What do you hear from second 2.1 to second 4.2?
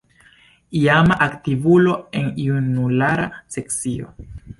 en junulara sekcio.